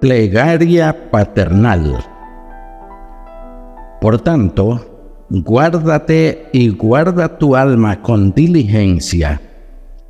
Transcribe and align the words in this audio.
Plegaria 0.00 1.10
paternal. 1.10 1.98
Por 4.00 4.20
tanto, 4.20 5.24
guárdate 5.28 6.48
y 6.52 6.68
guarda 6.70 7.38
tu 7.38 7.56
alma 7.56 8.00
con 8.00 8.32
diligencia, 8.32 9.40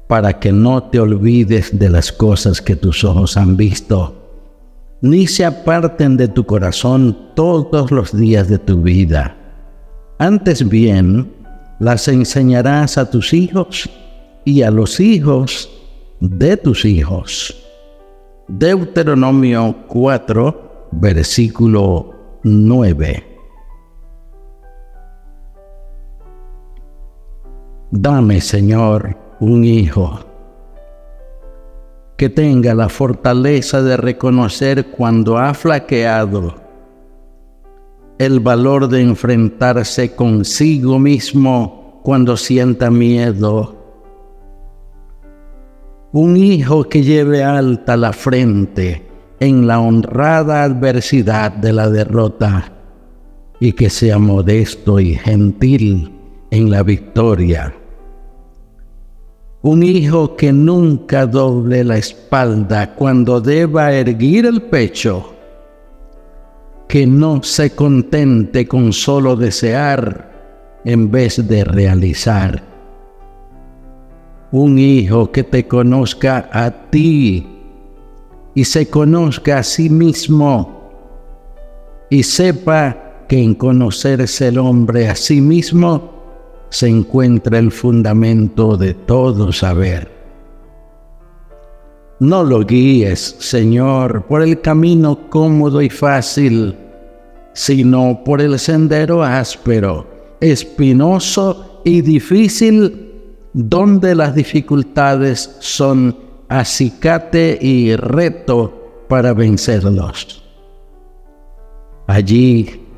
para 0.07 0.39
que 0.39 0.53
no 0.53 0.83
te 0.85 1.01
olvides 1.01 1.79
de 1.79 1.89
las 1.89 2.13
cosas 2.13 2.61
que 2.61 2.77
tus 2.77 3.05
ojos 3.05 3.37
han 3.37 3.57
visto 3.57 4.19
ni 5.01 5.27
se 5.27 5.45
aparten 5.45 6.17
de 6.17 6.29
tu 6.29 6.45
corazón 6.45 7.17
todos 7.35 7.91
los 7.91 8.17
días 8.17 8.49
de 8.49 8.59
tu 8.59 8.83
vida. 8.83 9.37
Antes 10.19 10.69
bien, 10.69 11.33
las 11.79 12.09
enseñarás 12.09 12.99
a 12.99 13.09
tus 13.11 13.33
hijos 13.33 13.89
y 14.45 14.63
a 14.63 14.71
los 14.71 14.99
hijos 14.99 15.71
de 16.21 16.57
tus 16.57 16.85
hijos. 16.85 17.68
Deuteronomio 18.49 19.85
4, 19.89 20.89
versículo 20.93 22.15
9. 22.45 23.25
Dame, 27.91 28.41
Señor, 28.41 29.19
un 29.41 29.65
hijo 29.65 30.21
que 32.17 32.31
tenga 32.31 32.75
la 32.75 32.89
fortaleza 32.89 33.83
de 33.83 33.99
reconocer 33.99 34.93
cuando 34.93 35.37
ha 35.37 35.53
flaqueado, 35.53 36.55
el 38.19 38.41
valor 38.41 38.89
de 38.89 39.03
enfrentarse 39.03 40.17
consigo 40.17 40.99
mismo 40.99 42.01
cuando 42.03 42.35
sienta 42.39 42.91
miedo, 42.91 43.78
un 46.13 46.37
hijo 46.37 46.85
que 46.85 47.03
lleve 47.03 47.43
alta 47.43 47.97
la 47.97 48.13
frente 48.13 49.03
en 49.41 49.67
la 49.67 49.81
honrada 49.81 50.65
adversidad 50.65 51.53
de 51.53 51.73
la 51.73 51.89
derrota 51.91 52.73
y 53.61 53.73
que 53.73 53.91
sea 53.91 54.19
modesto 54.19 55.01
y 55.01 55.15
gentil 55.15 56.13
en 56.51 56.71
la 56.71 56.83
victoria 56.83 57.75
un 59.63 59.83
hijo 59.83 60.37
que 60.37 60.53
nunca 60.53 61.27
doble 61.27 61.83
la 61.83 61.99
espalda 61.99 62.95
cuando 62.95 63.41
deba 63.41 63.93
erguir 63.93 64.47
el 64.47 64.63
pecho, 64.63 65.35
que 66.87 67.07
no 67.07 67.43
se 67.43 67.75
contente 67.75 68.69
con 68.69 68.93
solo 68.93 69.35
desear 69.35 70.81
en 70.85 71.11
vez 71.11 71.47
de 71.49 71.65
realizar. 71.65 72.68
Un 74.51 74.79
hijo 74.79 75.31
que 75.31 75.45
te 75.45 75.67
conozca 75.67 76.49
a 76.53 76.91
ti 76.91 77.47
y 78.55 78.65
se 78.65 78.89
conozca 78.89 79.59
a 79.59 79.63
sí 79.63 79.91
mismo 79.91 80.91
y 82.11 82.23
sepa 82.23 83.27
que 83.29 83.43
en 83.43 83.55
conocerse 83.55 84.49
el 84.49 84.59
hombre 84.59 85.09
a 85.09 85.15
sí 85.15 85.41
mismo 85.41 86.19
se 86.71 86.89
encuentra 86.89 87.59
el 87.59 87.71
fundamento 87.71 88.77
de 88.77 88.95
todo 88.95 89.53
saber. 89.53 90.11
No 92.21 92.43
lo 92.43 92.65
guíes, 92.65 93.37
Señor, 93.39 94.25
por 94.27 94.43
el 94.43 94.61
camino 94.61 95.29
cómodo 95.29 95.81
y 95.81 95.89
fácil, 95.89 96.75
sino 97.53 98.23
por 98.25 98.41
el 98.41 98.59
sendero 98.59 99.23
áspero, 99.23 100.07
espinoso 100.41 101.81
y 101.85 102.01
difícil, 102.01 103.08
donde 103.53 104.15
las 104.15 104.35
dificultades 104.35 105.57
son 105.61 106.17
acicate 106.49 107.59
y 107.61 107.95
reto 107.97 109.07
para 109.09 109.33
vencerlos. 109.33 110.45
Allí 112.07 112.89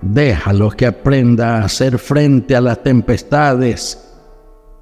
Déjalo 0.00 0.70
que 0.70 0.86
aprenda 0.86 1.56
a 1.56 1.64
hacer 1.64 1.98
frente 1.98 2.54
a 2.54 2.60
las 2.60 2.82
tempestades, 2.82 3.98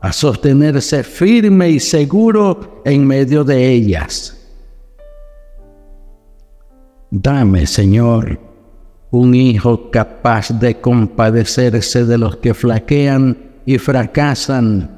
a 0.01 0.13
sostenerse 0.13 1.03
firme 1.03 1.71
y 1.71 1.81
seguro 1.81 2.83
en 2.85 3.07
medio 3.07 3.43
de 3.43 3.67
ellas. 3.71 4.33
Dame, 7.11 7.67
Señor, 7.67 8.39
un 9.11 9.35
hijo 9.35 9.91
capaz 9.91 10.51
de 10.51 10.81
compadecerse 10.81 12.05
de 12.05 12.19
los 12.19 12.37
que 12.37 12.53
flaquean 12.53 13.46
y 13.67 13.79
fracasan, 13.79 14.89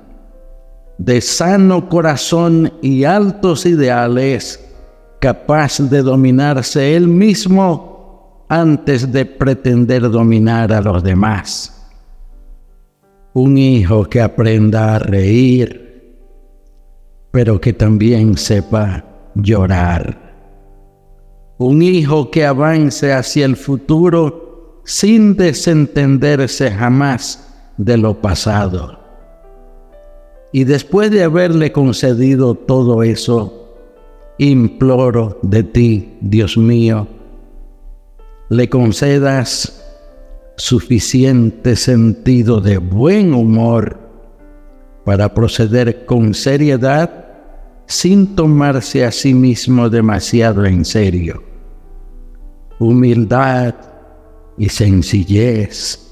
de 0.98 1.20
sano 1.22 1.88
corazón 1.88 2.72
y 2.82 3.04
altos 3.04 3.64
ideales, 3.64 4.62
capaz 5.20 5.78
de 5.78 6.02
dominarse 6.02 6.94
él 6.94 7.08
mismo 7.08 8.44
antes 8.48 9.10
de 9.10 9.24
pretender 9.24 10.10
dominar 10.10 10.72
a 10.72 10.82
los 10.82 11.02
demás. 11.02 11.74
Un 13.32 13.56
hijo 13.56 14.04
que 14.04 14.20
aprenda 14.20 14.96
a 14.96 14.98
reír, 14.98 16.18
pero 17.30 17.60
que 17.60 17.72
también 17.72 18.36
sepa 18.36 19.04
llorar. 19.34 20.28
Un 21.58 21.82
hijo 21.82 22.30
que 22.30 22.44
avance 22.44 23.12
hacia 23.12 23.46
el 23.46 23.56
futuro 23.56 24.82
sin 24.84 25.36
desentenderse 25.36 26.70
jamás 26.70 27.47
de 27.78 27.96
lo 27.96 28.20
pasado. 28.20 28.98
Y 30.52 30.64
después 30.64 31.10
de 31.10 31.24
haberle 31.24 31.72
concedido 31.72 32.54
todo 32.54 33.02
eso, 33.02 33.76
imploro 34.38 35.38
de 35.42 35.62
ti, 35.62 36.16
Dios 36.20 36.56
mío, 36.56 37.06
le 38.50 38.68
concedas 38.68 39.84
suficiente 40.56 41.76
sentido 41.76 42.60
de 42.60 42.78
buen 42.78 43.32
humor 43.32 43.98
para 45.04 45.32
proceder 45.32 46.04
con 46.06 46.34
seriedad 46.34 47.26
sin 47.86 48.34
tomarse 48.34 49.04
a 49.04 49.12
sí 49.12 49.32
mismo 49.34 49.88
demasiado 49.88 50.66
en 50.66 50.84
serio. 50.84 51.42
Humildad 52.78 53.74
y 54.58 54.68
sencillez, 54.68 56.07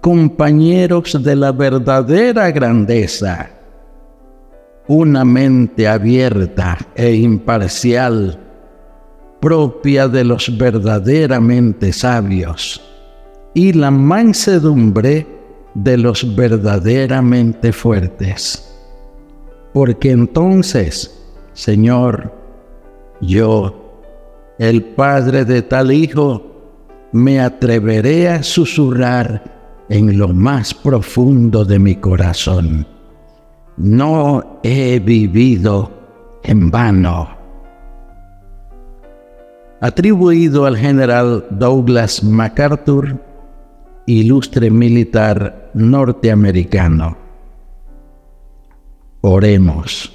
compañeros 0.00 1.22
de 1.22 1.36
la 1.36 1.52
verdadera 1.52 2.50
grandeza, 2.50 3.50
una 4.86 5.24
mente 5.24 5.86
abierta 5.86 6.78
e 6.94 7.14
imparcial 7.14 8.38
propia 9.40 10.08
de 10.08 10.24
los 10.24 10.56
verdaderamente 10.56 11.92
sabios 11.92 12.80
y 13.54 13.72
la 13.72 13.90
mansedumbre 13.90 15.26
de 15.74 15.96
los 15.96 16.34
verdaderamente 16.34 17.72
fuertes. 17.72 18.64
Porque 19.72 20.10
entonces, 20.10 21.14
Señor, 21.52 22.32
yo, 23.20 24.02
el 24.58 24.82
Padre 24.82 25.44
de 25.44 25.62
tal 25.62 25.92
Hijo, 25.92 26.44
me 27.12 27.40
atreveré 27.40 28.28
a 28.28 28.42
susurrar 28.42 29.57
en 29.88 30.18
lo 30.18 30.28
más 30.28 30.74
profundo 30.74 31.64
de 31.64 31.78
mi 31.78 31.96
corazón. 31.96 32.86
No 33.76 34.60
he 34.62 34.98
vivido 34.98 35.90
en 36.42 36.70
vano 36.70 37.38
atribuido 39.80 40.66
al 40.66 40.76
general 40.76 41.46
Douglas 41.50 42.22
MacArthur, 42.24 43.16
ilustre 44.06 44.70
militar 44.70 45.70
norteamericano. 45.74 47.16
Oremos. 49.20 50.12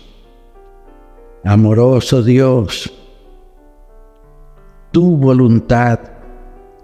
Amoroso 1.45 2.23
Dios, 2.23 2.91
tu 4.91 5.17
voluntad 5.17 5.99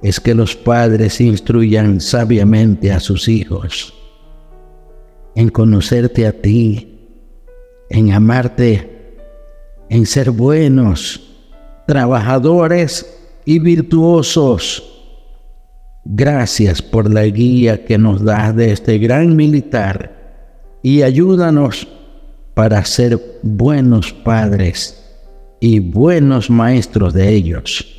es 0.02 0.20
que 0.20 0.34
los 0.34 0.56
padres 0.56 1.20
instruyan 1.20 2.00
sabiamente 2.00 2.92
a 2.92 3.00
sus 3.00 3.28
hijos 3.28 3.94
en 5.36 5.50
conocerte 5.50 6.28
a 6.28 6.34
ti, 6.34 7.00
en 7.90 8.12
amarte, 8.12 9.16
en 9.90 10.06
ser 10.06 10.32
buenos, 10.32 11.22
trabajadores 11.88 13.18
y 13.46 13.60
virtuosos. 13.60 14.84
Gracias 16.04 16.82
por 16.82 17.12
la 17.12 17.24
guía 17.26 17.86
que 17.86 17.98
nos 17.98 18.24
das 18.24 18.56
de 18.56 18.72
este 18.72 18.98
gran 18.98 19.36
militar 19.36 20.78
y 20.82 21.04
ayúdanos 21.04 21.88
para 22.54 22.84
ser 22.86 23.40
buenos 23.42 24.12
padres 24.12 24.96
y 25.60 25.80
buenos 25.80 26.50
maestros 26.50 27.14
de 27.14 27.30
ellos. 27.30 27.99